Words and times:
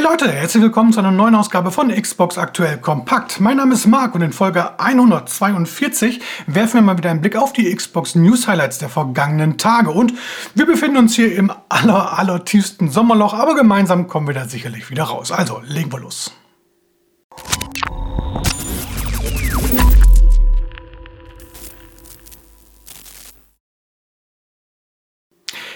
Hey 0.00 0.08
Leute, 0.08 0.32
herzlich 0.32 0.62
willkommen 0.62 0.94
zu 0.94 1.00
einer 1.00 1.10
neuen 1.10 1.34
Ausgabe 1.34 1.70
von 1.70 1.90
Xbox 1.94 2.38
Aktuell 2.38 2.78
Kompakt. 2.78 3.38
Mein 3.38 3.58
Name 3.58 3.74
ist 3.74 3.86
Marc 3.86 4.14
und 4.14 4.22
in 4.22 4.32
Folge 4.32 4.80
142 4.80 6.22
werfen 6.46 6.76
wir 6.76 6.80
mal 6.80 6.96
wieder 6.96 7.10
einen 7.10 7.20
Blick 7.20 7.36
auf 7.36 7.52
die 7.52 7.70
Xbox 7.70 8.14
News 8.14 8.48
Highlights 8.48 8.78
der 8.78 8.88
vergangenen 8.88 9.58
Tage. 9.58 9.90
Und 9.90 10.14
wir 10.54 10.64
befinden 10.64 10.96
uns 10.96 11.16
hier 11.16 11.36
im 11.36 11.52
aller, 11.68 12.18
aller 12.18 12.46
tiefsten 12.46 12.90
Sommerloch, 12.90 13.34
aber 13.34 13.54
gemeinsam 13.54 14.08
kommen 14.08 14.26
wir 14.26 14.32
da 14.32 14.48
sicherlich 14.48 14.88
wieder 14.88 15.02
raus. 15.02 15.32
Also, 15.32 15.60
legen 15.66 15.92
wir 15.92 16.00
los. 16.00 16.32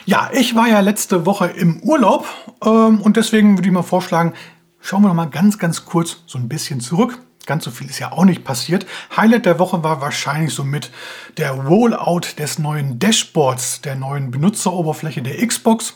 Ja, 0.07 0.29
ich 0.35 0.55
war 0.55 0.69
ja 0.69 0.81
letzte 0.81 1.25
Woche 1.25 1.47
im 1.47 1.81
Urlaub 1.83 2.27
ähm, 2.63 3.01
und 3.01 3.17
deswegen 3.17 3.57
würde 3.57 3.67
ich 3.69 3.73
mal 3.73 3.83
vorschlagen, 3.83 4.35
schauen 4.79 5.01
wir 5.01 5.09
noch 5.09 5.15
mal 5.15 5.31
ganz, 5.31 5.59
ganz 5.59 5.87
kurz 5.87 6.19
so 6.27 6.39
ein 6.39 6.47
bisschen 6.47 6.81
zurück. 6.81 7.19
Ganz 7.47 7.65
so 7.65 7.71
viel 7.71 7.89
ist 7.89 8.01
ja 8.01 8.13
auch 8.13 8.27
nicht 8.27 8.45
passiert. 8.45 8.85
Highlight 9.17 9.47
der 9.47 9.59
Woche 9.59 9.83
war 9.83 10.03
wahrscheinlich 10.03 10.53
somit 10.53 10.91
der 11.39 11.53
Rollout 11.53 12.39
des 12.39 12.59
neuen 12.59 12.99
Dashboards, 12.99 13.81
der 13.81 13.95
neuen 13.95 14.31
Benutzeroberfläche 14.31 15.23
der 15.23 15.47
Xbox. 15.47 15.95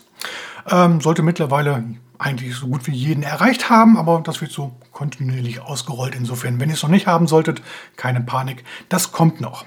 Ähm, 0.67 1.01
sollte 1.01 1.21
mittlerweile 1.21 1.83
eigentlich 2.17 2.55
so 2.55 2.67
gut 2.67 2.87
wie 2.87 2.95
jeden 2.95 3.21
erreicht 3.21 3.69
haben, 3.69 3.95
aber 3.95 4.21
das 4.23 4.41
wird 4.41 4.51
so 4.51 4.75
kontinuierlich 4.91 5.61
ausgerollt. 5.61 6.15
Insofern, 6.15 6.59
wenn 6.59 6.69
ihr 6.69 6.75
es 6.75 6.83
noch 6.83 6.89
nicht 6.89 7.05
haben 7.05 7.27
solltet, 7.27 7.61
keine 7.95 8.21
Panik, 8.21 8.63
das 8.89 9.11
kommt 9.11 9.39
noch. 9.39 9.65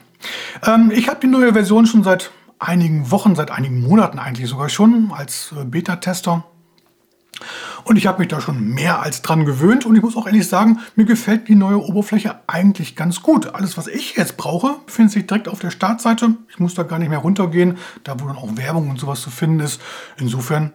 Ähm, 0.67 0.91
ich 0.93 1.09
habe 1.09 1.21
die 1.21 1.29
neue 1.29 1.53
Version 1.53 1.87
schon 1.87 2.03
seit 2.03 2.33
einigen 2.63 3.11
Wochen, 3.11 3.35
seit 3.35 3.51
einigen 3.51 3.81
Monaten 3.83 4.19
eigentlich 4.19 4.49
sogar 4.49 4.69
schon 4.69 5.13
als 5.13 5.53
äh, 5.59 5.65
Beta-Tester. 5.65 6.45
Und 7.85 7.97
ich 7.97 8.07
habe 8.07 8.21
mich 8.21 8.29
da 8.29 8.41
schon 8.41 8.61
mehr 8.61 9.01
als 9.01 9.23
dran 9.23 9.45
gewöhnt 9.45 9.85
und 9.85 9.97
ich 9.97 10.03
muss 10.03 10.17
auch 10.17 10.27
ehrlich 10.27 10.47
sagen, 10.47 10.79
mir 10.95 11.05
gefällt 11.05 11.49
die 11.49 11.57
neue 11.57 11.83
Oberfläche 11.83 12.37
eigentlich 12.47 12.95
ganz 12.95 13.23
gut. 13.23 13.55
Alles, 13.55 13.77
was 13.77 13.89
ich 13.89 14.17
jetzt 14.17 14.37
brauche, 14.37 14.77
findet 14.87 15.13
sich 15.13 15.27
direkt 15.27 15.49
auf 15.49 15.59
der 15.59 15.71
Startseite. 15.71 16.37
Ich 16.49 16.61
muss 16.61 16.75
da 16.75 16.85
gar 16.85 16.99
nicht 16.99 17.09
mehr 17.09 17.19
runtergehen, 17.19 17.79
da 18.05 18.21
wo 18.21 18.27
dann 18.27 18.37
auch 18.37 18.57
Werbung 18.57 18.91
und 18.91 19.01
sowas 19.01 19.21
zu 19.21 19.31
finden 19.31 19.61
ist. 19.61 19.81
Insofern 20.19 20.73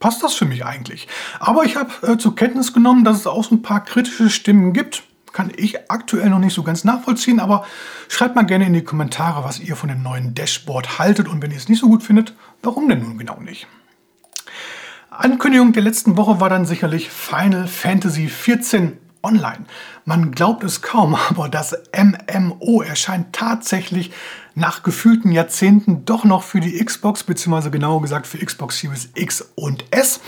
passt 0.00 0.22
das 0.22 0.34
für 0.34 0.46
mich 0.46 0.64
eigentlich. 0.64 1.08
Aber 1.38 1.64
ich 1.64 1.76
habe 1.76 1.90
äh, 2.06 2.16
zur 2.16 2.34
Kenntnis 2.34 2.72
genommen, 2.72 3.04
dass 3.04 3.18
es 3.18 3.26
auch 3.26 3.44
so 3.44 3.54
ein 3.54 3.62
paar 3.62 3.84
kritische 3.84 4.30
Stimmen 4.30 4.72
gibt 4.72 5.02
kann 5.32 5.52
ich 5.56 5.90
aktuell 5.90 6.30
noch 6.30 6.38
nicht 6.38 6.54
so 6.54 6.62
ganz 6.62 6.84
nachvollziehen, 6.84 7.40
aber 7.40 7.64
schreibt 8.08 8.36
mal 8.36 8.42
gerne 8.42 8.66
in 8.66 8.72
die 8.72 8.84
Kommentare, 8.84 9.44
was 9.44 9.60
ihr 9.60 9.76
von 9.76 9.88
dem 9.88 10.02
neuen 10.02 10.34
Dashboard 10.34 10.98
haltet 10.98 11.28
und 11.28 11.42
wenn 11.42 11.50
ihr 11.50 11.56
es 11.56 11.68
nicht 11.68 11.80
so 11.80 11.88
gut 11.88 12.02
findet, 12.02 12.34
warum 12.62 12.88
denn 12.88 13.00
nun 13.00 13.18
genau 13.18 13.40
nicht? 13.40 13.66
Ankündigung 15.10 15.72
der 15.72 15.82
letzten 15.82 16.16
Woche 16.16 16.40
war 16.40 16.48
dann 16.48 16.64
sicherlich 16.64 17.10
Final 17.10 17.66
Fantasy 17.66 18.26
XIV 18.26 18.92
online. 19.22 19.66
Man 20.04 20.32
glaubt 20.32 20.64
es 20.64 20.82
kaum, 20.82 21.14
aber 21.30 21.48
das 21.48 21.76
MMO 21.96 22.82
erscheint 22.82 23.32
tatsächlich 23.32 24.12
nach 24.54 24.82
gefühlten 24.82 25.32
Jahrzehnten 25.32 26.04
doch 26.04 26.24
noch 26.24 26.42
für 26.42 26.60
die 26.60 26.84
Xbox, 26.84 27.24
beziehungsweise 27.24 27.70
genauer 27.70 28.02
gesagt 28.02 28.26
für 28.26 28.38
Xbox 28.38 28.78
Series 28.78 29.08
X 29.14 29.52
und 29.54 29.84
S. 29.90 30.20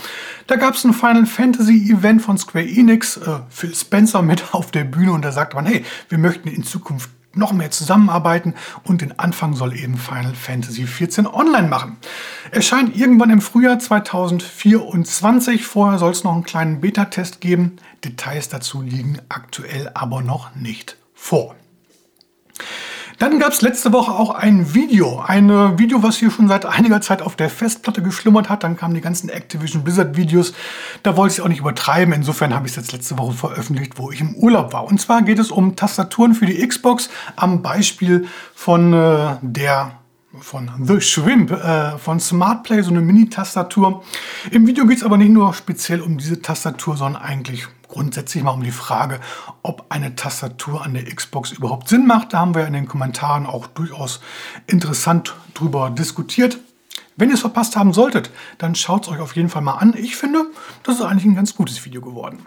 Da 0.47 0.55
gab 0.55 0.75
es 0.75 0.83
ein 0.83 0.93
Final 0.93 1.25
Fantasy 1.25 1.91
Event 1.91 2.21
von 2.21 2.37
Square 2.37 2.65
Enix, 2.67 3.17
äh, 3.17 3.39
Phil 3.49 3.75
Spencer 3.75 4.21
mit 4.21 4.43
auf 4.53 4.71
der 4.71 4.83
Bühne 4.83 5.11
und 5.11 5.23
da 5.23 5.31
sagte 5.31 5.55
man, 5.55 5.65
hey, 5.65 5.85
wir 6.09 6.17
möchten 6.17 6.47
in 6.47 6.63
Zukunft 6.63 7.09
noch 7.37 7.53
mehr 7.53 7.71
zusammenarbeiten 7.71 8.53
und 8.83 9.01
den 9.01 9.17
Anfang 9.19 9.53
soll 9.53 9.75
eben 9.75 9.97
Final 9.97 10.33
Fantasy 10.33 10.83
XIV 10.85 11.33
online 11.33 11.67
machen. 11.67 11.97
Erscheint 12.51 12.95
irgendwann 12.95 13.29
im 13.29 13.41
Frühjahr 13.41 13.79
2024. 13.79 15.65
Vorher 15.65 15.99
soll 15.99 16.11
es 16.11 16.23
noch 16.23 16.33
einen 16.33 16.43
kleinen 16.43 16.81
Beta-Test 16.81 17.41
geben. 17.41 17.77
Details 18.03 18.49
dazu 18.49 18.81
liegen 18.81 19.19
aktuell 19.29 19.91
aber 19.93 20.21
noch 20.21 20.55
nicht 20.55 20.97
vor. 21.13 21.55
Dann 23.19 23.39
gab 23.39 23.53
es 23.53 23.61
letzte 23.61 23.93
Woche 23.93 24.11
auch 24.11 24.31
ein 24.31 24.73
Video. 24.73 25.21
Ein 25.25 25.49
äh, 25.49 25.77
Video, 25.79 26.03
was 26.03 26.17
hier 26.17 26.31
schon 26.31 26.47
seit 26.47 26.65
einiger 26.65 26.99
Zeit 27.01 27.21
auf 27.21 27.35
der 27.35 27.49
Festplatte 27.49 28.01
geschlummert 28.01 28.49
hat. 28.49 28.63
Dann 28.63 28.75
kamen 28.75 28.93
die 28.93 29.01
ganzen 29.01 29.29
Activision 29.29 29.83
Blizzard 29.83 30.17
Videos. 30.17 30.53
Da 31.03 31.15
wollte 31.15 31.35
ich 31.35 31.41
auch 31.41 31.47
nicht 31.47 31.59
übertreiben. 31.59 32.13
Insofern 32.13 32.53
habe 32.53 32.67
ich 32.67 32.73
es 32.73 32.77
jetzt 32.77 32.91
letzte 32.91 33.17
Woche 33.17 33.33
veröffentlicht, 33.33 33.97
wo 33.97 34.11
ich 34.11 34.19
im 34.19 34.35
Urlaub 34.35 34.73
war. 34.73 34.85
Und 34.85 34.99
zwar 34.99 35.21
geht 35.21 35.39
es 35.39 35.49
um 35.49 35.75
Tastaturen 35.75 36.33
für 36.33 36.45
die 36.45 36.65
Xbox 36.67 37.09
am 37.35 37.61
Beispiel 37.61 38.27
von 38.53 38.93
äh, 38.93 39.37
der 39.41 39.99
von 40.39 40.69
The 40.83 40.99
Shrimp 40.99 41.51
äh, 41.51 41.97
von 41.97 42.19
SmartPlay, 42.19 42.81
so 42.81 42.91
eine 42.91 43.01
Mini-Tastatur. 43.01 44.03
Im 44.51 44.67
Video 44.67 44.85
geht 44.85 44.97
es 44.97 45.03
aber 45.03 45.17
nicht 45.17 45.31
nur 45.31 45.53
speziell 45.53 46.01
um 46.01 46.17
diese 46.17 46.41
Tastatur, 46.41 46.97
sondern 46.97 47.21
eigentlich 47.21 47.67
grundsätzlich 47.95 48.43
mal 48.43 48.51
um 48.51 48.61
die 48.61 48.71
Frage, 48.71 49.21
ob 49.63 49.85
eine 49.87 50.15
Tastatur 50.17 50.83
an 50.83 50.93
der 50.93 51.05
Xbox 51.05 51.53
überhaupt 51.53 51.87
Sinn 51.87 52.05
macht. 52.05 52.33
Da 52.33 52.39
haben 52.39 52.53
wir 52.53 52.67
in 52.67 52.73
den 52.73 52.89
Kommentaren 52.89 53.45
auch 53.45 53.67
durchaus 53.67 54.19
interessant 54.67 55.33
drüber 55.53 55.89
diskutiert. 55.89 56.59
Wenn 57.15 57.29
ihr 57.29 57.35
es 57.35 57.41
verpasst 57.41 57.77
haben 57.77 57.93
solltet, 57.93 58.31
dann 58.57 58.75
schaut 58.75 59.05
es 59.05 59.13
euch 59.13 59.19
auf 59.21 59.37
jeden 59.37 59.47
Fall 59.47 59.61
mal 59.61 59.75
an. 59.75 59.93
Ich 59.97 60.17
finde, 60.17 60.45
das 60.83 60.95
ist 60.95 61.05
eigentlich 61.05 61.23
ein 61.23 61.35
ganz 61.35 61.55
gutes 61.55 61.85
Video 61.85 62.01
geworden. 62.01 62.39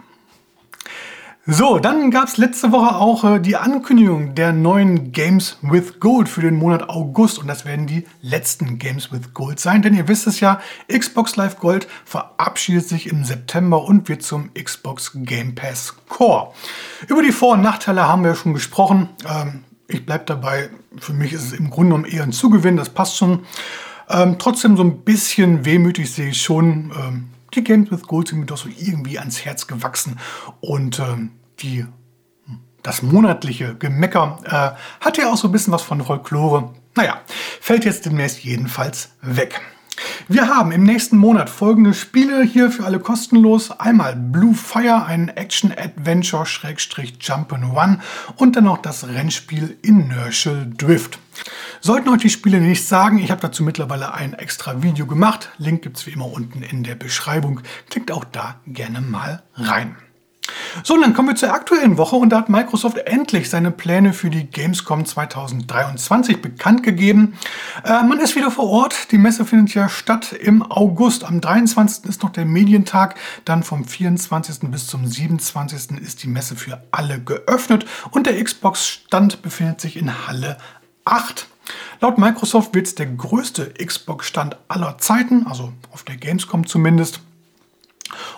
So, 1.45 1.79
dann 1.79 2.11
gab 2.11 2.27
es 2.27 2.37
letzte 2.37 2.71
Woche 2.71 2.95
auch 2.95 3.23
äh, 3.23 3.39
die 3.39 3.55
Ankündigung 3.55 4.35
der 4.35 4.51
neuen 4.53 5.11
Games 5.11 5.57
with 5.61 5.99
Gold 5.99 6.29
für 6.29 6.41
den 6.41 6.55
Monat 6.55 6.89
August. 6.89 7.39
Und 7.39 7.47
das 7.47 7.65
werden 7.65 7.87
die 7.87 8.05
letzten 8.21 8.77
Games 8.77 9.11
with 9.11 9.33
Gold 9.33 9.59
sein. 9.59 9.81
Denn 9.81 9.95
ihr 9.95 10.07
wisst 10.07 10.27
es 10.27 10.41
ja, 10.41 10.59
Xbox 10.91 11.37
Live 11.37 11.57
Gold 11.57 11.87
verabschiedet 12.05 12.87
sich 12.87 13.07
im 13.07 13.23
September 13.23 13.83
und 13.83 14.09
wird 14.09 14.21
zum 14.21 14.51
Xbox 14.53 15.11
Game 15.15 15.55
Pass 15.55 15.95
Core. 16.09 16.51
Über 17.07 17.23
die 17.23 17.31
Vor- 17.31 17.53
und 17.53 17.61
Nachteile 17.61 18.07
haben 18.07 18.23
wir 18.23 18.35
schon 18.35 18.53
gesprochen. 18.53 19.09
Ähm, 19.27 19.63
ich 19.87 20.05
bleibe 20.05 20.25
dabei, 20.25 20.69
für 20.99 21.13
mich 21.13 21.33
ist 21.33 21.45
es 21.45 21.53
im 21.53 21.71
Grunde 21.71 21.95
genommen 21.95 22.11
eher 22.11 22.23
ein 22.23 22.31
Zugewinn, 22.31 22.77
das 22.77 22.89
passt 22.89 23.17
schon. 23.17 23.39
Ähm, 24.07 24.35
trotzdem 24.37 24.77
so 24.77 24.83
ein 24.83 25.01
bisschen 25.01 25.65
wehmütig 25.65 26.11
sehe 26.11 26.29
ich 26.29 26.41
schon. 26.41 26.91
Ähm, 26.95 27.29
die 27.53 27.63
Games 27.63 27.91
with 27.91 28.03
Gold 28.03 28.27
sind 28.27 28.39
mir 28.39 28.45
doch 28.45 28.57
so 28.57 28.69
irgendwie 28.69 29.19
ans 29.19 29.43
Herz 29.45 29.67
gewachsen. 29.67 30.19
Und 30.61 30.99
ähm, 30.99 31.31
die, 31.59 31.85
das 32.83 33.01
monatliche 33.01 33.75
Gemecker 33.75 34.39
äh, 34.45 35.03
hat 35.03 35.17
ja 35.17 35.31
auch 35.31 35.37
so 35.37 35.47
ein 35.47 35.51
bisschen 35.51 35.73
was 35.73 35.81
von 35.81 36.03
Folklore. 36.03 36.73
Naja, 36.95 37.21
fällt 37.61 37.85
jetzt 37.85 38.05
demnächst 38.05 38.43
jedenfalls 38.43 39.11
weg. 39.21 39.61
Wir 40.31 40.47
haben 40.47 40.71
im 40.71 40.83
nächsten 40.83 41.17
Monat 41.17 41.49
folgende 41.49 41.95
Spiele 41.95 42.43
hier 42.43 42.69
für 42.69 42.85
alle 42.85 42.99
kostenlos. 42.99 43.71
Einmal 43.71 44.15
Blue 44.15 44.53
Fire, 44.53 45.07
ein 45.07 45.29
Action-Adventure-Jump'n'Run 45.29 47.97
und 48.35 48.55
dann 48.55 48.65
noch 48.65 48.77
das 48.77 49.07
Rennspiel 49.07 49.79
Inertial 49.81 50.69
Drift. 50.77 51.17
Sollten 51.81 52.09
euch 52.09 52.21
die 52.21 52.29
Spiele 52.29 52.61
nicht 52.61 52.87
sagen, 52.87 53.17
ich 53.17 53.31
habe 53.31 53.41
dazu 53.41 53.63
mittlerweile 53.63 54.13
ein 54.13 54.33
extra 54.33 54.83
Video 54.83 55.07
gemacht. 55.07 55.49
Link 55.57 55.81
gibt 55.81 55.97
es 55.97 56.05
wie 56.05 56.11
immer 56.11 56.31
unten 56.31 56.61
in 56.61 56.83
der 56.83 56.93
Beschreibung. 56.93 57.61
Klickt 57.89 58.11
auch 58.11 58.23
da 58.23 58.57
gerne 58.67 59.01
mal 59.01 59.41
rein. 59.55 59.95
So, 60.83 60.95
und 60.95 61.01
dann 61.01 61.13
kommen 61.13 61.29
wir 61.29 61.35
zur 61.35 61.53
aktuellen 61.53 61.97
Woche 61.97 62.15
und 62.15 62.29
da 62.29 62.37
hat 62.37 62.49
Microsoft 62.49 62.97
endlich 62.97 63.49
seine 63.49 63.71
Pläne 63.71 64.13
für 64.13 64.29
die 64.29 64.45
Gamescom 64.45 65.05
2023 65.05 66.41
bekannt 66.41 66.83
gegeben. 66.83 67.33
Äh, 67.83 68.03
man 68.03 68.19
ist 68.19 68.35
wieder 68.35 68.51
vor 68.51 68.69
Ort. 68.69 69.11
Die 69.11 69.17
Messe 69.17 69.45
findet 69.45 69.73
ja 69.73 69.89
statt 69.89 70.33
im 70.33 70.61
August. 70.61 71.23
Am 71.23 71.41
23. 71.41 72.05
ist 72.05 72.23
noch 72.23 72.31
der 72.31 72.45
Medientag. 72.45 73.15
Dann 73.45 73.63
vom 73.63 73.85
24. 73.85 74.69
bis 74.71 74.87
zum 74.87 75.05
27. 75.05 75.99
ist 76.01 76.23
die 76.23 76.27
Messe 76.27 76.55
für 76.55 76.81
alle 76.91 77.19
geöffnet 77.19 77.85
und 78.11 78.25
der 78.27 78.43
Xbox-Stand 78.43 79.41
befindet 79.41 79.81
sich 79.81 79.97
in 79.97 80.27
Halle 80.27 80.57
8. 81.05 81.47
Laut 82.01 82.17
Microsoft 82.17 82.73
wird 82.73 82.87
es 82.87 82.95
der 82.95 83.07
größte 83.07 83.73
Xbox-Stand 83.73 84.57
aller 84.67 84.97
Zeiten, 84.97 85.45
also 85.45 85.73
auf 85.91 86.03
der 86.03 86.17
Gamescom 86.17 86.65
zumindest. 86.65 87.21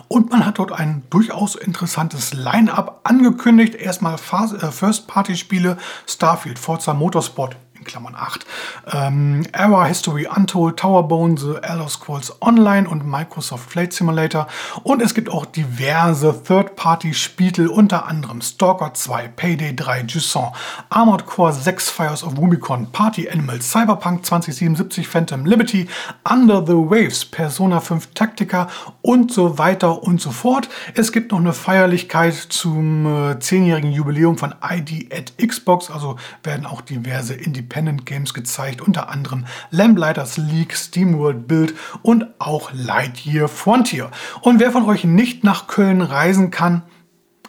Und 0.07 0.31
man 0.31 0.45
hat 0.45 0.59
dort 0.59 0.71
ein 0.71 1.03
durchaus 1.09 1.55
interessantes 1.55 2.33
Line-up 2.33 3.01
angekündigt. 3.03 3.75
Erstmal 3.75 4.15
äh, 4.15 4.71
First-Party-Spiele, 4.71 5.77
Starfield, 6.07 6.59
Forza 6.59 6.93
Motorsport, 6.93 7.55
Klammern 7.91 8.15
8. 8.15 8.45
Ähm, 8.93 9.45
Era 9.51 9.83
History 9.83 10.25
Untold, 10.25 10.77
Towerbone, 10.77 11.37
The 11.37 11.55
Elder 11.61 11.89
Scrolls 11.89 12.33
Online 12.41 12.87
und 12.87 13.05
Microsoft 13.05 13.69
Flight 13.69 13.91
Simulator. 13.91 14.47
Und 14.83 15.01
es 15.01 15.13
gibt 15.13 15.29
auch 15.29 15.45
diverse 15.45 16.41
Third-Party-Spiele, 16.47 17.69
unter 17.69 18.07
anderem 18.07 18.39
Stalker 18.39 18.93
2, 18.93 19.27
Payday 19.35 19.75
3, 19.75 20.05
Jusant, 20.07 20.53
Armored 20.89 21.25
Core 21.25 21.51
6, 21.51 21.89
Fires 21.89 22.23
of 22.23 22.37
Rubicon, 22.37 22.89
Party 22.93 23.29
Animals, 23.29 23.69
Cyberpunk 23.69 24.25
2077, 24.25 25.05
Phantom 25.05 25.45
Liberty, 25.45 25.89
Under 26.23 26.65
the 26.65 26.73
Waves, 26.73 27.25
Persona 27.25 27.81
5 27.81 28.13
Tactica 28.13 28.69
und 29.01 29.33
so 29.33 29.57
weiter 29.57 30.01
und 30.01 30.21
so 30.21 30.31
fort. 30.31 30.69
Es 30.95 31.11
gibt 31.11 31.33
noch 31.33 31.39
eine 31.39 31.51
Feierlichkeit 31.51 32.35
zum 32.35 33.05
äh, 33.05 33.33
10-jährigen 33.33 33.91
Jubiläum 33.91 34.37
von 34.37 34.55
ID 34.63 35.13
at 35.13 35.33
Xbox, 35.37 35.91
also 35.91 36.15
werden 36.43 36.65
auch 36.65 36.79
diverse 36.79 37.33
Indie 37.33 37.61
Independent 37.81 38.05
Games 38.05 38.33
gezeigt, 38.33 38.81
unter 38.81 39.09
anderem 39.09 39.45
Lamplighters 39.71 40.37
League, 40.37 40.75
SteamWorld 40.75 41.47
Build 41.47 41.73
und 42.03 42.27
auch 42.39 42.71
Lightyear 42.73 43.47
Frontier. 43.47 44.11
Und 44.41 44.59
wer 44.59 44.71
von 44.71 44.85
euch 44.85 45.03
nicht 45.03 45.43
nach 45.43 45.67
Köln 45.67 46.01
reisen 46.01 46.51
kann, 46.51 46.83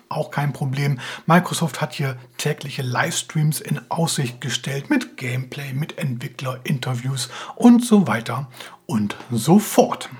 auch 0.09 0.31
kein 0.31 0.53
Problem. 0.53 0.99
Microsoft 1.27 1.81
hat 1.81 1.95
hier 1.95 2.17
tägliche 2.37 2.83
Livestreams 2.83 3.61
in 3.61 3.81
Aussicht 3.91 4.41
gestellt 4.41 4.91
mit 4.91 5.17
Gameplay, 5.17 5.73
mit 5.73 5.99
Entwicklerinterviews 5.99 7.31
und 7.55 7.85
so 7.85 8.07
weiter 8.07 8.49
und 8.87 9.17
so 9.31 9.59
fort. 9.59 10.11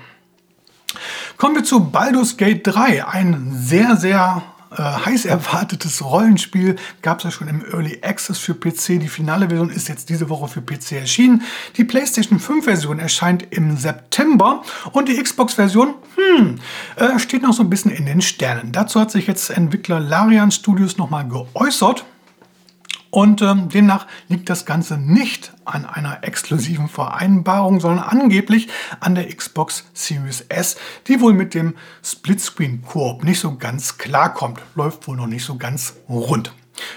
Kommen 1.37 1.55
wir 1.55 1.63
zu 1.63 1.89
Baldur's 1.89 2.37
Gate 2.37 2.65
3, 2.65 3.05
ein 3.05 3.51
sehr, 3.51 3.95
sehr 3.97 4.43
äh, 4.77 4.81
heiß 4.81 5.25
erwartetes 5.25 6.03
Rollenspiel. 6.03 6.75
Gab 7.01 7.19
es 7.19 7.23
ja 7.25 7.31
schon 7.31 7.47
im 7.47 7.63
Early 7.65 7.99
Access 8.03 8.39
für 8.39 8.53
PC. 8.53 8.99
Die 8.99 9.07
finale 9.07 9.47
Version 9.47 9.69
ist 9.69 9.89
jetzt 9.89 10.09
diese 10.09 10.29
Woche 10.29 10.47
für 10.47 10.61
PC 10.61 10.93
erschienen. 10.93 11.43
Die 11.77 11.83
PlayStation 11.83 12.39
5 12.39 12.65
Version 12.65 12.99
erscheint 12.99 13.47
im 13.51 13.77
September 13.77 14.63
und 14.91 15.09
die 15.09 15.21
Xbox 15.21 15.55
Version, 15.55 15.95
hm, 16.15 16.59
äh, 16.95 17.19
steht 17.19 17.41
noch 17.41 17.53
so 17.53 17.63
ein 17.63 17.69
bisschen 17.69 17.91
in 17.91 18.05
den 18.05 18.21
Sternen. 18.21 18.71
Dazu 18.71 18.99
hat 18.99 19.11
sich 19.11 19.27
jetzt 19.27 19.49
Entwickler 19.49 19.99
Larian 19.99 20.51
Studios 20.51 20.97
nochmal 20.97 21.27
geäußert. 21.27 22.05
Und 23.13 23.43
ähm, 23.43 23.69
demnach 23.69 24.07
liegt 24.27 24.49
das 24.49 24.65
Ganze 24.65 24.97
nicht 24.97 25.53
an 25.65 25.85
einer 25.85 26.23
exklusiven 26.23 26.87
Vereinbarung, 26.87 27.79
sondern 27.79 28.03
angeblich 28.03 28.69
an 29.01 29.13
der 29.13 29.27
Xbox 29.27 29.85
Series 29.93 30.41
S, 30.49 30.77
die 31.05 31.21
wohl 31.21 31.33
mit 31.33 31.53
dem 31.53 31.75
Splitscreen-Koop 32.03 33.23
nicht 33.23 33.39
so 33.39 33.55
ganz 33.55 33.99
klarkommt. 33.99 34.61
Läuft 34.73 35.07
wohl 35.07 35.15
noch 35.15 35.27
nicht 35.27 35.45
so 35.45 35.57
ganz 35.57 35.93
rund. 36.09 36.55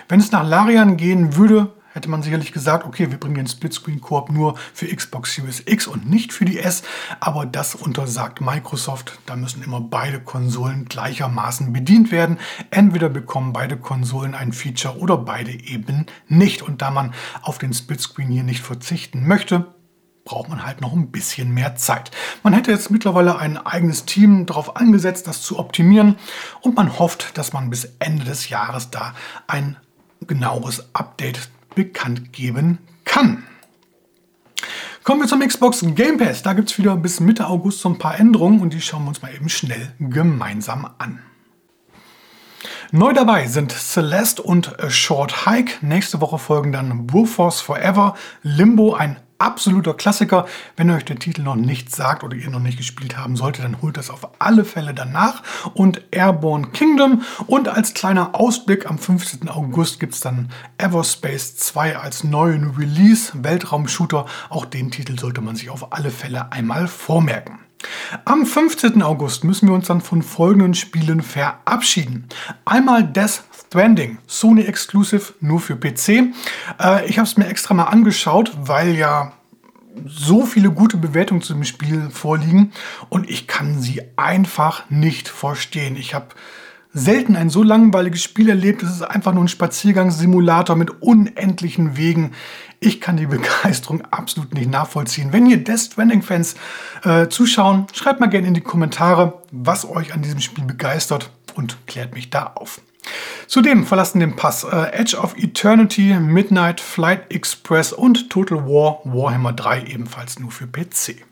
Wenn 0.09 0.19
es 0.19 0.33
nach 0.33 0.49
Larian 0.49 0.97
gehen 0.97 1.37
würde, 1.37 1.75
hätte 1.97 2.11
man 2.11 2.23
sicherlich 2.23 2.53
gesagt, 2.53 2.85
okay, 2.85 3.11
wir 3.11 3.19
bringen 3.19 3.37
den 3.37 3.47
Splitscreen-Koop 3.47 4.31
nur 4.31 4.57
für 4.75 4.95
Xbox 4.95 5.35
Series 5.35 5.63
X 5.65 5.87
und 5.87 6.09
nicht 6.09 6.31
für 6.33 6.45
die 6.45 6.59
S, 6.59 6.83
aber 7.21 7.47
das 7.47 7.75
untersagt 7.75 8.43
Microsoft. 8.43 9.19
Da 9.25 9.35
müssen 9.35 9.63
immer 9.63 9.81
beide 9.81 10.21
Konsolen 10.21 10.85
gleichermaßen 10.85 11.73
bedient 11.73 12.13
werden. 12.13 12.39
Entweder 12.71 13.09
bekommen 13.09 13.55
beide 13.55 13.79
Konsolen 13.79 14.35
ein 14.35 14.53
Feature 14.53 14.99
oder 14.99 15.17
beide 15.17 15.53
eben 15.53 16.05
nicht. 16.29 16.61
Und 16.61 16.83
da 16.83 16.91
man 16.91 17.15
auf 17.41 17.57
den 17.57 17.73
Splitscreen 17.73 18.29
hier 18.29 18.45
nicht 18.45 18.63
verzichten 18.63 19.27
möchte, 19.27 19.75
braucht 20.27 20.51
man 20.51 20.67
halt 20.67 20.83
noch 20.83 20.93
ein 20.93 21.11
bisschen 21.11 21.55
mehr 21.55 21.77
Zeit. 21.77 22.11
Man 22.43 22.53
hätte 22.53 22.73
jetzt 22.73 22.91
mittlerweile 22.91 23.39
ein 23.39 23.57
eigenes 23.57 24.05
Team 24.05 24.45
darauf 24.45 24.77
angesetzt, 24.77 25.27
das 25.27 25.41
zu 25.41 25.59
optimieren 25.59 26.17
und 26.61 26.77
man 26.77 26.99
hofft, 26.99 27.39
dass 27.39 27.55
man 27.55 27.71
bis 27.71 27.89
Ende 28.01 28.25
des 28.25 28.51
Jahres 28.51 28.91
da 28.91 29.15
ein 29.47 29.79
genaueres 30.27 30.95
Update 30.95 31.49
bekannt 31.77 32.33
geben 32.33 32.79
kann. 33.05 33.45
Kommen 35.05 35.21
wir 35.21 35.29
zum 35.29 35.39
Xbox 35.39 35.85
Game 35.95 36.19
Pass. 36.19 36.43
Da 36.43 36.53
gibt 36.53 36.69
es 36.69 36.79
wieder 36.79 36.97
bis 36.97 37.21
Mitte 37.21 37.47
August 37.47 37.79
so 37.79 37.89
ein 37.89 37.99
paar 37.99 38.19
Änderungen 38.19 38.61
und 38.61 38.73
die 38.73 38.81
schauen 38.81 39.05
wir 39.05 39.11
uns 39.11 39.23
mal 39.23 39.33
eben 39.33 39.49
schnell 39.49 39.93
gemeinsam 40.01 40.91
an. 40.99 41.21
Neu 42.91 43.13
dabei 43.13 43.47
sind 43.47 43.71
Celeste 43.71 44.43
und 44.43 44.81
A 44.81 44.91
Short 44.91 45.47
Hike. 45.47 45.75
Nächste 45.87 46.21
Woche 46.21 46.39
folgen 46.39 46.73
dann 46.73 47.13
Warforce 47.13 47.61
Forever, 47.61 48.17
Limbo, 48.43 48.95
ein 48.95 49.21
absoluter 49.39 49.95
Klassiker. 49.95 50.47
Wenn 50.77 50.91
euch 50.91 51.05
der 51.05 51.19
Titel 51.19 51.43
noch 51.43 51.57
nicht 51.57 51.95
sagt 51.95 52.25
oder 52.25 52.37
ihr 52.37 52.51
noch 52.51 52.61
nicht 52.61 52.79
gespielt 52.79 53.17
haben 53.17 53.37
solltet, 53.37 53.65
dann 53.65 53.83
holt 53.83 53.97
das 53.97 54.11
auf 54.11 54.29
alle 54.39 54.65
Fälle 54.65 54.95
danach. 54.95 55.43
Und 55.75 56.03
Airborne 56.11 56.69
Kingdom. 56.69 57.23
Und 57.47 57.69
als 57.69 57.95
kleiner 57.95 58.35
Ausblick 58.35 58.89
am 58.89 58.99
15. 58.99 59.49
August 59.49 60.01
gibt 60.01 60.15
es 60.15 60.21
dann 60.21 60.51
Everspace 60.79 61.57
2 61.57 61.97
als 61.99 62.25
neuen 62.25 62.71
Release, 62.77 63.33
Weltraumshooter. 63.35 64.27
Auch 64.49 64.65
den 64.65 64.91
Titel 64.91 65.19
sollte 65.19 65.41
man 65.41 65.57
sich 65.57 65.71
auf 65.71 65.93
alle 65.93 66.11
Fälle 66.11 66.53
einmal 66.53 66.89
vormerken. 66.89 67.59
Am 68.25 68.47
15. 68.47 69.03
August 69.03 69.45
müssen 69.45 69.69
wir 69.69 69.75
uns 69.75 69.87
dann 69.87 70.01
von 70.01 70.23
folgenden 70.23 70.75
Spielen 70.75 71.21
verabschieden. 71.21 72.27
Einmal 72.65 73.05
Death 73.05 73.45
Stranding, 73.69 74.19
Sony 74.27 74.63
Exclusive, 74.63 75.35
nur 75.41 75.61
für 75.61 75.77
PC. 75.77 76.33
Äh, 76.81 77.07
ich 77.07 77.19
habe 77.19 77.27
es 77.27 77.37
mir 77.37 77.47
extra 77.47 77.75
mal 77.75 77.85
angeschaut, 77.85 78.53
weil 78.57 78.95
ja 78.95 79.33
so 80.07 80.45
viele 80.45 80.71
gute 80.71 80.97
Bewertungen 80.97 81.43
zu 81.43 81.55
dem 81.55 81.65
Spiel 81.65 82.11
vorliegen 82.11 82.73
und 83.09 83.29
ich 83.31 83.47
kann 83.47 83.81
sie 83.81 84.03
einfach 84.17 84.89
nicht 84.91 85.29
verstehen. 85.29 85.97
Ich 85.97 86.15
habe 86.15 86.29
selten 86.93 87.37
ein 87.37 87.51
so 87.51 87.63
langweiliges 87.63 88.23
Spiel 88.23 88.49
erlebt. 88.49 88.83
Es 88.83 88.91
ist 88.91 89.03
einfach 89.03 89.33
nur 89.33 89.45
ein 89.45 89.49
Spaziergangssimulator 89.49 90.77
mit 90.77 91.03
unendlichen 91.03 91.97
Wegen. 91.97 92.33
Ich 92.81 93.01
kann 93.01 93.17
die 93.17 93.27
Begeisterung 93.27 94.03
absolut 94.11 94.55
nicht 94.55 94.71
nachvollziehen. 94.71 95.33
Wenn 95.33 95.47
ihr 95.47 95.63
Death 95.63 95.93
Stranding-Fans 95.93 96.57
äh, 97.05 97.29
zuschauen, 97.29 97.87
schreibt 97.93 98.21
mal 98.21 98.29
gerne 98.29 98.49
in 98.49 98.55
die 98.55 98.61
Kommentare, 98.61 99.43
was 99.51 99.89
euch 99.89 100.15
an 100.15 100.23
diesem 100.23 100.41
Spiel 100.41 100.65
begeistert 100.65 101.31
und 101.55 101.77
klärt 101.87 102.15
mich 102.15 102.31
da 102.31 102.53
auf. 102.55 102.81
Zudem 103.47 103.87
verlassen 103.87 104.21
den 104.21 104.37
Pass 104.37 104.65
äh, 104.65 104.93
Edge 104.93 105.17
of 105.17 105.37
Eternity, 105.37 106.15
Midnight, 106.15 106.81
Flight 106.81 107.33
Express 107.33 107.93
und 107.93 108.31
Total 108.31 108.67
War 108.67 109.01
Warhammer 109.05 109.53
3 109.53 109.85
ebenfalls 109.85 110.39
nur 110.39 110.51
für 110.51 110.67
PC. 110.67 111.25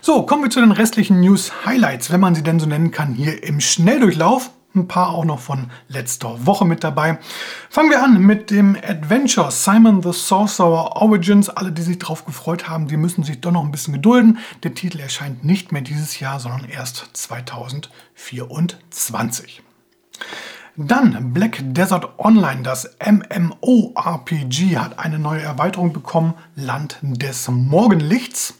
So, 0.00 0.22
kommen 0.22 0.44
wir 0.44 0.50
zu 0.50 0.60
den 0.60 0.72
restlichen 0.72 1.20
News-Highlights, 1.20 2.10
wenn 2.10 2.20
man 2.20 2.34
sie 2.34 2.42
denn 2.42 2.58
so 2.60 2.66
nennen 2.66 2.90
kann, 2.90 3.14
hier 3.14 3.42
im 3.42 3.60
Schnelldurchlauf. 3.60 4.50
Ein 4.74 4.88
paar 4.88 5.10
auch 5.10 5.24
noch 5.24 5.40
von 5.40 5.70
letzter 5.88 6.46
Woche 6.46 6.66
mit 6.66 6.84
dabei. 6.84 7.18
Fangen 7.70 7.88
wir 7.88 8.02
an 8.02 8.20
mit 8.20 8.50
dem 8.50 8.76
Adventure 8.76 9.50
Simon 9.50 10.02
the 10.02 10.12
Sorcerer 10.12 10.96
Origins. 10.96 11.48
Alle, 11.48 11.72
die 11.72 11.80
sich 11.80 11.98
darauf 11.98 12.26
gefreut 12.26 12.68
haben, 12.68 12.86
die 12.86 12.98
müssen 12.98 13.24
sich 13.24 13.40
doch 13.40 13.52
noch 13.52 13.64
ein 13.64 13.70
bisschen 13.70 13.94
gedulden. 13.94 14.38
Der 14.64 14.74
Titel 14.74 15.00
erscheint 15.00 15.44
nicht 15.44 15.72
mehr 15.72 15.80
dieses 15.80 16.20
Jahr, 16.20 16.40
sondern 16.40 16.68
erst 16.68 17.08
2024. 17.14 19.62
Dann 20.78 21.32
Black 21.32 21.56
Desert 21.62 22.18
Online, 22.18 22.60
das 22.60 22.98
MMORPG, 23.00 24.76
hat 24.76 24.98
eine 24.98 25.18
neue 25.18 25.40
Erweiterung 25.40 25.94
bekommen, 25.94 26.34
Land 26.54 26.98
des 27.00 27.48
Morgenlichts. 27.48 28.58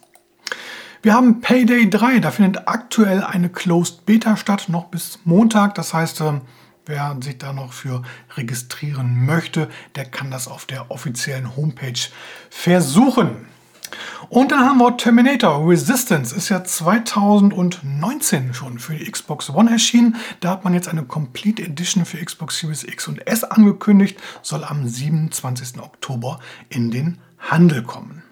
Wir 1.03 1.13
haben 1.13 1.43
Payday 1.43 1.91
3, 1.91 2.21
da 2.21 2.31
findet 2.31 2.69
aktuell 2.69 3.23
eine 3.23 3.51
Closed 3.51 4.07
Beta 4.07 4.39
statt, 4.39 4.71
noch 4.71 4.87
bis 4.87 5.19
Montag. 5.25 5.75
Das 5.75 5.93
heißt, 5.93 6.23
äh, 6.23 6.41
wer 6.87 7.19
sich 7.21 7.37
da 7.37 7.53
noch 7.53 7.75
für 7.75 8.01
registrieren 8.35 9.27
möchte, 9.27 9.69
der 9.95 10.07
kann 10.07 10.31
das 10.31 10.49
auf 10.49 10.65
der 10.65 10.91
offiziellen 10.91 11.55
Homepage 11.55 12.01
versuchen. 12.49 13.47
Und 14.29 14.53
dann 14.53 14.61
haben 14.61 14.79
wir 14.79 14.97
Terminator 14.97 15.69
Resistance, 15.69 16.35
ist 16.35 16.49
ja 16.49 16.65
2019 16.65 18.55
schon 18.55 18.79
für 18.79 18.95
die 18.95 19.11
Xbox 19.11 19.51
One 19.51 19.71
erschienen. 19.71 20.17
Da 20.41 20.51
hat 20.51 20.65
man 20.65 20.75
jetzt 20.75 20.89
eine 20.89 21.05
Complete 21.05 21.63
Edition 21.63 22.05
für 22.05 22.25
Xbox 22.25 22.59
Series 22.59 22.85
X 22.85 23.09
und 23.09 23.27
S 23.27 23.45
angekündigt, 23.45 24.19
soll 24.43 24.65
am 24.65 24.87
27. 24.87 25.81
Oktober 25.81 26.41
in 26.69 26.91
den 26.91 27.19
Handel 27.39 27.83
kommen. 27.83 28.23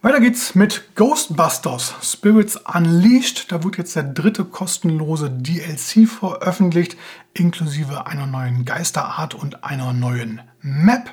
Weiter 0.00 0.20
geht's 0.20 0.54
mit 0.54 0.94
Ghostbusters 0.94 1.92
Spirits 2.02 2.56
Unleashed. 2.56 3.50
Da 3.50 3.64
wird 3.64 3.78
jetzt 3.78 3.96
der 3.96 4.04
dritte 4.04 4.44
kostenlose 4.44 5.28
DLC 5.28 6.08
veröffentlicht, 6.08 6.96
inklusive 7.34 8.06
einer 8.06 8.26
neuen 8.26 8.64
Geisterart 8.64 9.34
und 9.34 9.64
einer 9.64 9.92
neuen 9.92 10.40
Map. 10.60 11.10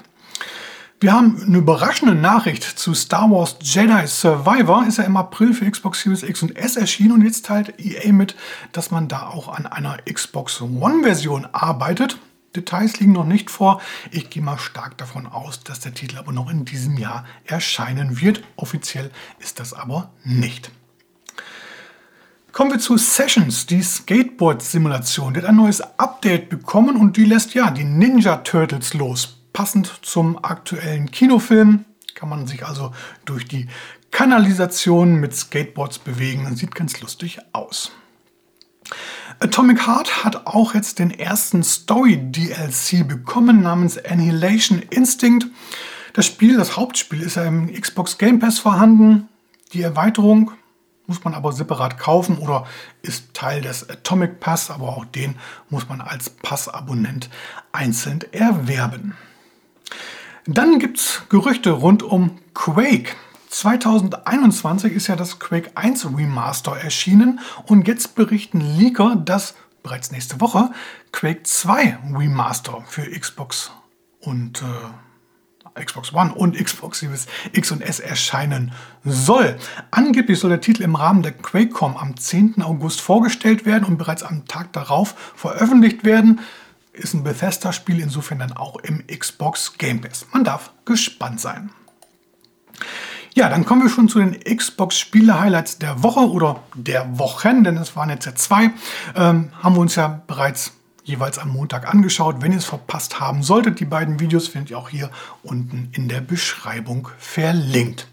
Wir 1.01 1.11
haben 1.11 1.43
eine 1.45 1.57
überraschende 1.57 2.15
Nachricht 2.15 2.63
zu 2.63 2.93
Star 2.93 3.29
Wars 3.29 3.57
Jedi 3.59 4.07
Survivor. 4.07 4.87
Ist 4.87 4.97
ja 4.97 5.03
im 5.03 5.17
April 5.17 5.53
für 5.53 5.69
Xbox 5.69 6.01
Series 6.01 6.23
X 6.23 6.41
und 6.41 6.55
S 6.55 6.77
erschienen 6.77 7.11
und 7.11 7.21
jetzt 7.21 7.45
teilt 7.45 7.77
EA 7.81 8.13
mit, 8.13 8.37
dass 8.71 8.91
man 8.91 9.09
da 9.09 9.27
auch 9.27 9.49
an 9.49 9.65
einer 9.65 9.97
Xbox 10.09 10.61
One-Version 10.61 11.49
arbeitet. 11.51 12.17
Details 12.55 12.97
liegen 13.01 13.11
noch 13.11 13.25
nicht 13.25 13.51
vor. 13.51 13.81
Ich 14.09 14.29
gehe 14.29 14.41
mal 14.41 14.57
stark 14.57 14.97
davon 14.97 15.27
aus, 15.27 15.59
dass 15.59 15.81
der 15.81 15.93
Titel 15.93 16.17
aber 16.17 16.31
noch 16.31 16.49
in 16.49 16.63
diesem 16.63 16.95
Jahr 16.95 17.25
erscheinen 17.43 18.21
wird. 18.21 18.41
Offiziell 18.55 19.11
ist 19.39 19.59
das 19.59 19.73
aber 19.73 20.11
nicht. 20.23 20.71
Kommen 22.53 22.71
wir 22.71 22.79
zu 22.79 22.95
Sessions, 22.95 23.65
die 23.65 23.83
Skateboard-Simulation. 23.83 25.33
Die 25.33 25.41
hat 25.41 25.49
ein 25.49 25.57
neues 25.57 25.81
Update 25.99 26.47
bekommen 26.47 26.95
und 26.95 27.17
die 27.17 27.25
lässt 27.25 27.53
ja 27.53 27.69
die 27.69 27.83
Ninja 27.83 28.37
Turtles 28.37 28.93
los 28.93 29.34
passend 29.55 29.99
zum 30.01 30.43
aktuellen 30.43 31.11
Kinofilm. 31.11 31.85
Kann 32.13 32.27
man 32.27 32.45
sich 32.45 32.65
also 32.65 32.91
durch 33.23 33.47
die 33.47 33.67
Kanalisation 34.11 35.15
mit 35.15 35.33
Skateboards 35.33 35.97
bewegen. 35.99 36.53
Sieht 36.57 36.75
ganz 36.75 36.99
lustig 36.99 37.39
aus. 37.53 37.93
Atomic 39.39 39.87
Heart 39.87 40.25
hat 40.25 40.45
auch 40.45 40.73
jetzt 40.73 40.99
den 40.99 41.09
ersten 41.09 41.63
Story-DLC 41.63 43.07
bekommen 43.07 43.61
namens 43.61 43.97
Annihilation 43.97 44.79
Instinct. 44.89 45.47
Das 46.11 46.25
Spiel, 46.25 46.57
das 46.57 46.75
Hauptspiel, 46.75 47.21
ist 47.21 47.35
ja 47.37 47.45
im 47.45 47.73
Xbox 47.73 48.17
Game 48.17 48.39
Pass 48.39 48.59
vorhanden. 48.59 49.29
Die 49.71 49.81
Erweiterung 49.81 50.51
muss 51.07 51.23
man 51.23 51.33
aber 51.33 51.53
separat 51.53 51.97
kaufen 51.97 52.39
oder 52.39 52.65
ist 53.03 53.33
Teil 53.33 53.61
des 53.61 53.89
Atomic 53.89 54.41
Pass, 54.41 54.69
aber 54.69 54.89
auch 54.89 55.05
den 55.05 55.35
muss 55.69 55.87
man 55.87 56.01
als 56.01 56.29
Passabonnent 56.29 57.29
einzeln 57.71 58.21
erwerben. 58.33 59.15
Dann 60.47 60.77
gibt 60.77 60.99
es 60.99 61.23
Gerüchte 61.29 61.71
rund 61.71 62.03
um 62.03 62.37
Quake. 62.53 63.15
2021 63.49 64.93
ist 64.93 65.07
ja 65.07 65.15
das 65.15 65.39
Quake 65.39 65.71
1 65.73 66.05
Remaster 66.15 66.77
erschienen 66.77 67.39
und 67.65 67.87
jetzt 67.87 68.13
berichten 68.13 68.61
Leaker, 68.61 69.15
dass 69.15 69.55
bereits 69.81 70.11
nächste 70.11 70.39
Woche 70.41 70.69
Quake 71.11 71.43
2 71.43 71.97
Remaster 72.15 72.83
für 72.85 73.09
Xbox 73.09 73.71
und 74.19 74.61
äh, 74.61 75.83
Xbox 75.83 76.13
One 76.13 76.33
und 76.33 76.55
Xbox 76.63 76.99
Series 76.99 77.25
X 77.51 77.71
und 77.71 77.81
S 77.81 77.99
erscheinen 77.99 78.71
soll. 79.03 79.57
Angeblich 79.89 80.39
soll 80.39 80.51
der 80.51 80.61
Titel 80.61 80.83
im 80.83 80.95
Rahmen 80.95 81.23
der 81.23 81.31
QuakeCom 81.31 81.97
am 81.97 82.17
10. 82.17 82.61
August 82.61 83.01
vorgestellt 83.01 83.65
werden 83.65 83.85
und 83.85 83.97
bereits 83.97 84.21
am 84.21 84.45
Tag 84.45 84.71
darauf 84.73 85.15
veröffentlicht 85.35 86.03
werden. 86.03 86.39
Ist 86.95 87.13
ein 87.13 87.23
Bethesda-Spiel, 87.23 87.99
insofern 87.99 88.39
dann 88.39 88.53
auch 88.53 88.77
im 88.77 89.05
Xbox 89.07 89.77
Game 89.77 90.01
Pass. 90.01 90.25
Man 90.31 90.43
darf 90.43 90.71
gespannt 90.85 91.41
sein. 91.41 91.69
Ja, 93.33 93.49
dann 93.49 93.65
kommen 93.65 93.83
wir 93.83 93.89
schon 93.89 94.07
zu 94.07 94.19
den 94.19 94.39
Xbox-Spiele-Highlights 94.39 95.77
der 95.79 96.03
Woche 96.03 96.21
oder 96.31 96.63
der 96.73 97.19
Wochen, 97.19 97.65
denn 97.65 97.75
es 97.75 97.97
waren 97.97 98.09
jetzt 98.09 98.25
ja 98.25 98.33
zwei. 98.33 98.71
Ähm, 99.13 99.51
haben 99.61 99.75
wir 99.75 99.81
uns 99.81 99.95
ja 99.95 100.21
bereits 100.25 100.71
jeweils 101.03 101.37
am 101.37 101.49
Montag 101.49 101.93
angeschaut. 101.93 102.37
Wenn 102.39 102.53
ihr 102.53 102.59
es 102.59 102.65
verpasst 102.65 103.19
haben 103.19 103.43
solltet, 103.43 103.81
die 103.81 103.85
beiden 103.85 104.21
Videos 104.21 104.47
findet 104.47 104.71
ihr 104.71 104.77
auch 104.77 104.89
hier 104.89 105.11
unten 105.43 105.89
in 105.91 106.07
der 106.07 106.21
Beschreibung 106.21 107.09
verlinkt. 107.17 108.07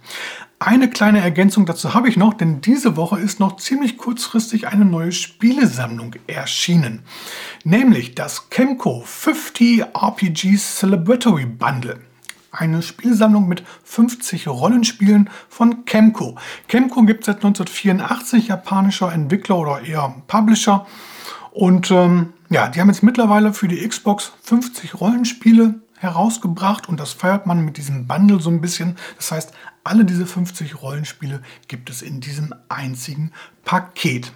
Eine 0.64 0.88
kleine 0.88 1.20
Ergänzung 1.20 1.66
dazu 1.66 1.92
habe 1.92 2.08
ich 2.08 2.16
noch, 2.16 2.34
denn 2.34 2.60
diese 2.60 2.96
Woche 2.96 3.18
ist 3.18 3.40
noch 3.40 3.56
ziemlich 3.56 3.96
kurzfristig 3.96 4.68
eine 4.68 4.84
neue 4.84 5.10
Spielesammlung 5.10 6.14
erschienen. 6.28 7.02
Nämlich 7.64 8.14
das 8.14 8.48
Chemco 8.48 9.02
50 9.04 9.80
RPG 9.92 10.56
Celebratory 10.56 11.46
Bundle 11.46 11.98
eine 12.52 12.82
Spielsammlung 12.82 13.48
mit 13.48 13.64
50 13.82 14.46
Rollenspielen 14.46 15.30
von 15.48 15.84
Chemco. 15.84 16.36
Chemco 16.68 17.02
gibt 17.02 17.22
es 17.22 17.26
seit 17.26 17.36
1984, 17.38 18.48
japanischer 18.48 19.12
Entwickler 19.12 19.58
oder 19.58 19.80
eher 19.82 20.14
Publisher. 20.28 20.86
Und 21.50 21.90
ähm, 21.90 22.34
ja, 22.50 22.68
die 22.68 22.80
haben 22.80 22.88
jetzt 22.88 23.02
mittlerweile 23.02 23.52
für 23.52 23.66
die 23.66 23.88
Xbox 23.88 24.32
50 24.42 25.00
Rollenspiele 25.00 25.80
herausgebracht 26.02 26.88
und 26.88 26.98
das 26.98 27.12
feiert 27.12 27.46
man 27.46 27.64
mit 27.64 27.76
diesem 27.76 28.06
Bundle 28.06 28.40
so 28.40 28.50
ein 28.50 28.60
bisschen. 28.60 28.96
Das 29.16 29.32
heißt, 29.32 29.52
alle 29.84 30.04
diese 30.04 30.26
50 30.26 30.82
Rollenspiele 30.82 31.42
gibt 31.68 31.90
es 31.90 32.02
in 32.02 32.20
diesem 32.20 32.54
einzigen 32.68 33.32
Paket 33.64 34.32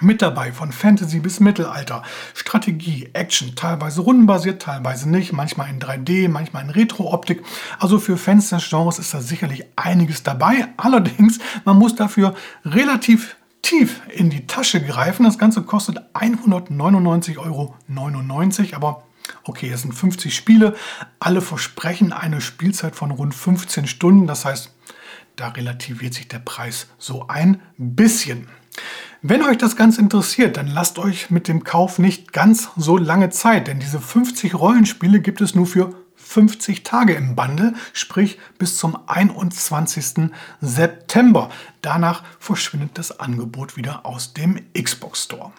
mit 0.00 0.22
dabei, 0.22 0.52
von 0.52 0.72
Fantasy 0.72 1.20
bis 1.20 1.38
Mittelalter, 1.38 2.02
Strategie, 2.34 3.10
Action, 3.12 3.54
teilweise 3.54 4.00
rundenbasiert, 4.00 4.62
teilweise 4.62 5.08
nicht, 5.08 5.32
manchmal 5.32 5.68
in 5.68 5.78
3D, 5.78 6.28
manchmal 6.28 6.64
in 6.64 6.70
Retro-Optik. 6.70 7.42
Also 7.78 7.98
für 7.98 8.16
Fans 8.16 8.48
des 8.48 8.68
Genres 8.68 8.98
ist 8.98 9.14
da 9.14 9.20
sicherlich 9.20 9.64
einiges 9.76 10.22
dabei. 10.22 10.68
Allerdings, 10.76 11.38
man 11.64 11.78
muss 11.78 11.94
dafür 11.94 12.34
relativ 12.64 13.36
tief 13.60 14.00
in 14.08 14.30
die 14.30 14.46
Tasche 14.46 14.80
greifen. 14.80 15.24
Das 15.24 15.38
Ganze 15.38 15.62
kostet 15.62 16.00
199,99 16.14 17.38
Euro. 17.38 17.76
Aber 18.74 19.04
okay, 19.44 19.70
es 19.70 19.82
sind 19.82 19.92
50 19.92 20.34
Spiele. 20.34 20.74
Alle 21.18 21.40
versprechen 21.40 22.12
eine 22.12 22.40
Spielzeit 22.40 22.96
von 22.96 23.10
rund 23.10 23.34
15 23.34 23.86
Stunden. 23.86 24.26
Das 24.26 24.44
heißt, 24.44 24.72
da 25.36 25.48
relativiert 25.48 26.14
sich 26.14 26.28
der 26.28 26.38
Preis 26.38 26.88
so 26.98 27.26
ein 27.28 27.60
bisschen. 27.76 28.48
Wenn 29.22 29.42
euch 29.42 29.58
das 29.58 29.76
Ganze 29.76 30.00
interessiert, 30.00 30.56
dann 30.56 30.66
lasst 30.66 30.98
euch 30.98 31.30
mit 31.30 31.46
dem 31.46 31.62
Kauf 31.62 31.98
nicht 31.98 32.32
ganz 32.32 32.70
so 32.76 32.96
lange 32.96 33.30
Zeit, 33.30 33.68
denn 33.68 33.78
diese 33.78 34.00
50 34.00 34.54
Rollenspiele 34.54 35.20
gibt 35.20 35.40
es 35.40 35.54
nur 35.54 35.66
für 35.66 35.94
50 36.16 36.82
Tage 36.82 37.14
im 37.14 37.36
Bundle, 37.36 37.74
sprich 37.92 38.38
bis 38.58 38.78
zum 38.78 38.98
21. 39.06 40.32
September. 40.60 41.50
Danach 41.82 42.24
verschwindet 42.38 42.92
das 42.94 43.20
Angebot 43.20 43.76
wieder 43.76 44.06
aus 44.06 44.32
dem 44.32 44.60
Xbox 44.72 45.24
Store. 45.24 45.52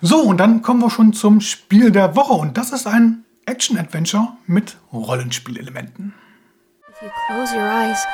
So, 0.00 0.22
und 0.22 0.38
dann 0.38 0.62
kommen 0.62 0.80
wir 0.80 0.90
schon 0.90 1.12
zum 1.12 1.40
Spiel 1.40 1.90
der 1.90 2.16
Woche 2.16 2.32
und 2.32 2.58
das 2.58 2.72
ist 2.72 2.86
ein 2.86 3.24
Action-Adventure 3.46 4.28
mit 4.46 4.76
Rollenspielelementen. 4.92 6.14
If 6.88 7.02
you 7.02 7.08
close 7.28 7.54
your 7.54 7.68
eyes, 7.68 8.04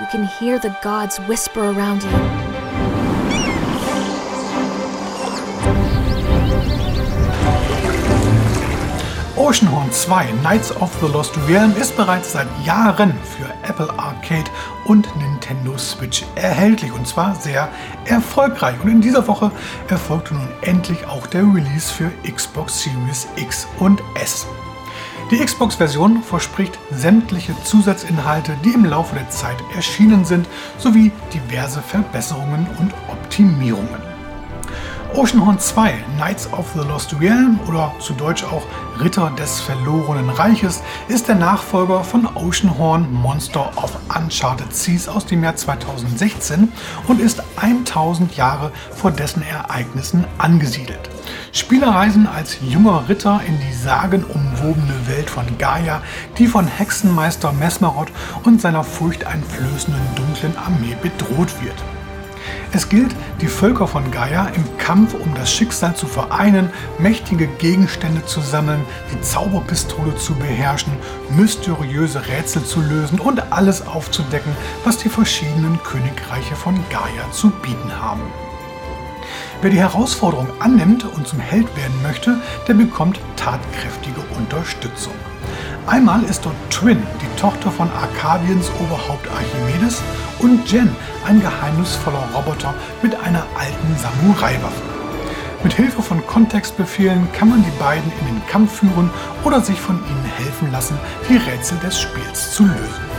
you 0.00 0.06
can 0.10 0.28
hear 0.38 0.60
the 0.60 0.70
gods 0.82 1.20
whisper 1.28 1.60
around 1.60 2.02
you. 2.02 2.08
Oceanhorn 9.36 9.90
2 9.90 10.32
Knights 10.42 10.70
of 10.76 10.90
the 11.00 11.08
Lost 11.08 11.36
Realm 11.48 11.74
ist 11.76 11.96
bereits 11.96 12.32
seit 12.32 12.46
Jahren 12.64 13.12
für 13.24 13.52
Apple 13.68 13.90
Arcade 13.98 14.48
und 14.84 15.08
Nintendo 15.42 15.76
Switch 15.76 16.24
erhältlich 16.36 16.92
und 16.92 17.06
zwar 17.06 17.34
sehr 17.34 17.68
erfolgreich. 18.04 18.76
Und 18.82 18.90
in 18.90 19.00
dieser 19.00 19.26
Woche 19.26 19.50
erfolgte 19.88 20.34
nun 20.34 20.48
endlich 20.62 21.04
auch 21.06 21.26
der 21.26 21.42
Release 21.42 21.92
für 21.92 22.10
Xbox 22.30 22.82
Series 22.82 23.26
X 23.36 23.66
und 23.80 24.00
S. 24.14 24.46
Die 25.32 25.38
Xbox-Version 25.38 26.22
verspricht 26.22 26.78
sämtliche 26.90 27.54
Zusatzinhalte, 27.64 28.56
die 28.64 28.74
im 28.74 28.84
Laufe 28.84 29.16
der 29.16 29.30
Zeit 29.30 29.56
erschienen 29.74 30.24
sind, 30.24 30.46
sowie 30.78 31.10
diverse 31.32 31.80
Verbesserungen 31.82 32.66
und 32.78 32.92
Optimierungen. 33.08 34.11
Oceanhorn 35.14 35.58
2, 35.58 35.92
Knights 36.16 36.50
of 36.54 36.66
the 36.74 36.88
Lost 36.88 37.14
Realm 37.20 37.60
oder 37.68 37.92
zu 37.98 38.14
Deutsch 38.14 38.44
auch 38.44 38.62
Ritter 38.98 39.30
des 39.38 39.60
verlorenen 39.60 40.30
Reiches, 40.30 40.82
ist 41.08 41.28
der 41.28 41.34
Nachfolger 41.34 42.02
von 42.02 42.26
Oceanhorn 42.34 43.12
Monster 43.12 43.70
of 43.76 43.92
Uncharted 44.16 44.74
Seas 44.74 45.08
aus 45.08 45.26
dem 45.26 45.44
Jahr 45.44 45.54
2016 45.54 46.72
und 47.08 47.20
ist 47.20 47.42
1000 47.56 48.36
Jahre 48.38 48.72
vor 48.90 49.10
dessen 49.10 49.42
Ereignissen 49.42 50.24
angesiedelt. 50.38 51.10
Spieler 51.52 51.88
reisen 51.88 52.26
als 52.26 52.56
junger 52.66 53.06
Ritter 53.06 53.42
in 53.46 53.58
die 53.60 53.74
sagenumwobene 53.74 55.08
Welt 55.08 55.28
von 55.28 55.44
Gaia, 55.58 56.00
die 56.38 56.46
von 56.46 56.66
Hexenmeister 56.66 57.52
Mesmerod 57.52 58.08
und 58.44 58.62
seiner 58.62 58.82
furchteinflößenden 58.82 60.14
dunklen 60.16 60.56
Armee 60.56 60.96
bedroht 61.02 61.62
wird. 61.62 61.76
Es 62.72 62.88
gilt, 62.88 63.14
die 63.40 63.46
Völker 63.46 63.86
von 63.86 64.10
Gaia 64.10 64.46
im 64.48 64.78
Kampf 64.78 65.14
um 65.14 65.34
das 65.34 65.52
Schicksal 65.52 65.94
zu 65.94 66.06
vereinen, 66.06 66.70
mächtige 66.98 67.46
Gegenstände 67.46 68.24
zu 68.24 68.40
sammeln, 68.40 68.84
die 69.12 69.20
Zauberpistole 69.20 70.16
zu 70.16 70.34
beherrschen, 70.34 70.92
mysteriöse 71.30 72.26
Rätsel 72.26 72.64
zu 72.64 72.80
lösen 72.80 73.20
und 73.20 73.52
alles 73.52 73.86
aufzudecken, 73.86 74.52
was 74.84 74.98
die 74.98 75.08
verschiedenen 75.08 75.82
Königreiche 75.82 76.54
von 76.54 76.74
Gaia 76.90 77.30
zu 77.32 77.50
bieten 77.50 77.92
haben. 78.00 78.22
Wer 79.60 79.70
die 79.70 79.78
Herausforderung 79.78 80.48
annimmt 80.58 81.04
und 81.04 81.28
zum 81.28 81.38
Held 81.38 81.76
werden 81.76 82.02
möchte, 82.02 82.40
der 82.66 82.74
bekommt 82.74 83.20
tatkräftige 83.36 84.20
Unterstützung. 84.36 85.14
Einmal 85.86 86.22
ist 86.24 86.44
dort 86.44 86.56
Twin, 86.70 87.02
die 87.20 87.40
Tochter 87.40 87.70
von 87.70 87.90
Arkabiens 87.90 88.70
Oberhaupt 88.80 89.28
Archimedes, 89.28 90.02
und 90.38 90.70
Jen, 90.70 90.94
ein 91.26 91.40
geheimnisvoller 91.40 92.24
Roboter 92.34 92.74
mit 93.02 93.14
einer 93.14 93.44
alten 93.58 93.96
Samurai-Waffe. 93.96 94.82
Mit 95.62 95.74
Hilfe 95.74 96.02
von 96.02 96.26
Kontextbefehlen 96.26 97.28
kann 97.32 97.50
man 97.50 97.64
die 97.64 97.78
beiden 97.78 98.10
in 98.20 98.26
den 98.26 98.46
Kampf 98.48 98.80
führen 98.80 99.10
oder 99.44 99.60
sich 99.60 99.80
von 99.80 99.96
ihnen 99.96 100.24
helfen 100.36 100.72
lassen, 100.72 100.98
die 101.28 101.36
Rätsel 101.36 101.78
des 101.78 102.00
Spiels 102.00 102.52
zu 102.52 102.64
lösen. 102.64 103.11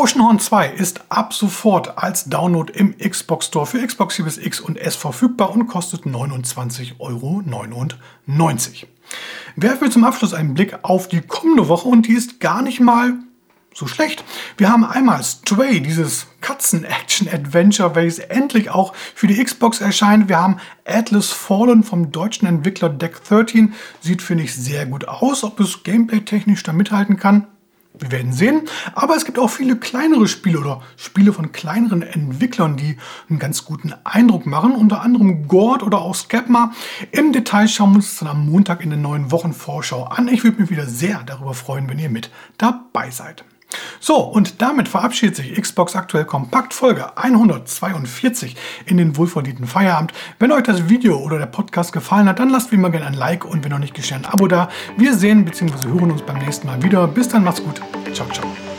Oceanhorn 0.00 0.38
2 0.38 0.68
ist 0.70 1.02
ab 1.10 1.34
sofort 1.34 1.98
als 1.98 2.24
Download 2.24 2.72
im 2.72 2.96
Xbox 2.96 3.48
Store 3.48 3.66
für 3.66 3.86
Xbox 3.86 4.16
Series 4.16 4.38
X 4.38 4.58
und 4.58 4.78
S 4.78 4.96
verfügbar 4.96 5.50
und 5.50 5.66
kostet 5.66 6.04
29,99 6.06 6.92
Euro. 6.98 7.42
Werfen 9.56 9.80
wir 9.82 9.90
zum 9.90 10.04
Abschluss 10.04 10.32
einen 10.32 10.54
Blick 10.54 10.78
auf 10.84 11.08
die 11.08 11.20
kommende 11.20 11.68
Woche 11.68 11.86
und 11.86 12.06
die 12.06 12.14
ist 12.14 12.40
gar 12.40 12.62
nicht 12.62 12.80
mal 12.80 13.18
so 13.74 13.86
schlecht. 13.86 14.24
Wir 14.56 14.70
haben 14.70 14.86
einmal 14.86 15.22
Stray, 15.22 15.80
dieses 15.82 16.28
Katzen-Action-Adventure, 16.40 17.94
welches 17.94 18.20
endlich 18.20 18.70
auch 18.70 18.94
für 19.14 19.26
die 19.26 19.44
Xbox 19.44 19.82
erscheint. 19.82 20.30
Wir 20.30 20.38
haben 20.40 20.56
Atlas 20.86 21.28
Fallen 21.30 21.84
vom 21.84 22.10
deutschen 22.10 22.48
Entwickler 22.48 22.88
Deck 22.88 23.22
13. 23.22 23.74
Sieht, 24.00 24.22
finde 24.22 24.44
ich, 24.44 24.54
sehr 24.54 24.86
gut 24.86 25.06
aus. 25.08 25.44
Ob 25.44 25.60
es 25.60 25.82
gameplay-technisch 25.82 26.62
da 26.62 26.72
mithalten 26.72 27.18
kann, 27.18 27.48
Wir 28.00 28.10
werden 28.10 28.32
sehen. 28.32 28.62
Aber 28.94 29.16
es 29.16 29.24
gibt 29.24 29.38
auch 29.38 29.50
viele 29.50 29.76
kleinere 29.76 30.26
Spiele 30.26 30.58
oder 30.58 30.82
Spiele 30.96 31.32
von 31.32 31.52
kleineren 31.52 32.02
Entwicklern, 32.02 32.76
die 32.76 32.96
einen 33.28 33.38
ganz 33.38 33.64
guten 33.64 33.92
Eindruck 34.04 34.46
machen. 34.46 34.72
Unter 34.72 35.02
anderem 35.02 35.46
Gord 35.48 35.82
oder 35.82 35.98
auch 35.98 36.14
Scapma. 36.14 36.72
Im 37.12 37.32
Detail 37.32 37.68
schauen 37.68 37.90
wir 37.90 37.96
uns 37.96 38.18
dann 38.18 38.28
am 38.28 38.46
Montag 38.46 38.82
in 38.82 38.90
der 38.90 38.98
neuen 38.98 39.30
Wochenvorschau 39.30 40.04
an. 40.04 40.28
Ich 40.28 40.44
würde 40.44 40.60
mich 40.60 40.70
wieder 40.70 40.86
sehr 40.86 41.22
darüber 41.24 41.54
freuen, 41.54 41.88
wenn 41.88 41.98
ihr 41.98 42.10
mit 42.10 42.30
dabei 42.58 43.10
seid. 43.10 43.44
So, 44.00 44.18
und 44.18 44.60
damit 44.62 44.88
verabschiedet 44.88 45.36
sich 45.36 45.60
Xbox 45.60 45.94
Aktuell 45.94 46.24
Kompakt 46.24 46.74
Folge 46.74 47.16
142 47.16 48.56
in 48.86 48.96
den 48.96 49.16
wohlverdienten 49.16 49.66
Feierabend. 49.66 50.12
Wenn 50.38 50.52
euch 50.52 50.64
das 50.64 50.88
Video 50.88 51.18
oder 51.18 51.38
der 51.38 51.46
Podcast 51.46 51.92
gefallen 51.92 52.28
hat, 52.28 52.38
dann 52.38 52.50
lasst 52.50 52.72
wie 52.72 52.76
immer 52.76 52.90
gerne 52.90 53.06
ein 53.06 53.14
Like 53.14 53.44
und 53.44 53.64
wenn 53.64 53.70
noch 53.70 53.78
nicht 53.78 53.94
geschehen, 53.94 54.24
ein 54.24 54.32
Abo 54.32 54.48
da. 54.48 54.68
Wir 54.96 55.14
sehen 55.14 55.44
bzw. 55.44 55.88
hören 55.88 56.10
uns 56.10 56.22
beim 56.22 56.38
nächsten 56.38 56.66
Mal 56.66 56.82
wieder. 56.82 57.06
Bis 57.06 57.28
dann, 57.28 57.44
macht's 57.44 57.62
gut. 57.62 57.80
Ciao, 58.12 58.28
ciao. 58.30 58.69